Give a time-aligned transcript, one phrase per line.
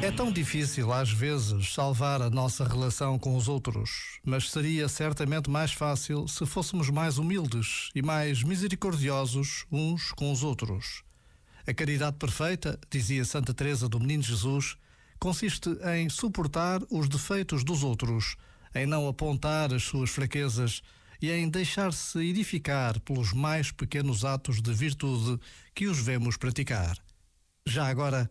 [0.00, 5.50] É tão difícil, às vezes, salvar a nossa relação com os outros, mas seria certamente
[5.50, 11.02] mais fácil se fôssemos mais humildes e mais misericordiosos uns com os outros.
[11.66, 14.76] A caridade perfeita, dizia Santa Teresa do Menino Jesus,
[15.18, 18.36] consiste em suportar os defeitos dos outros,
[18.72, 20.80] em não apontar as suas fraquezas
[21.20, 25.40] e em deixar-se edificar pelos mais pequenos atos de virtude
[25.74, 26.96] que os vemos praticar.
[27.66, 28.30] Já agora,